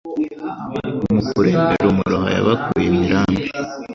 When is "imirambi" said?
2.91-3.43